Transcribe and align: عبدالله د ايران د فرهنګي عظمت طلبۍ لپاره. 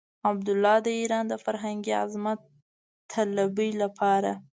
عبدالله 0.29 0.75
د 0.85 0.87
ايران 0.99 1.25
د 1.29 1.33
فرهنګي 1.45 1.93
عظمت 2.01 2.39
طلبۍ 3.11 3.71
لپاره. 3.81 4.31